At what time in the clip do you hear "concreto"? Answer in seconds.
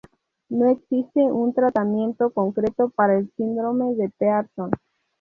2.31-2.89